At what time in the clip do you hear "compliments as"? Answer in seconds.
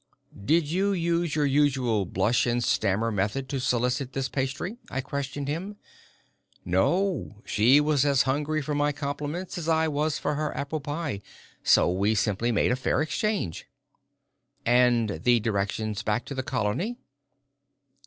8.93-9.69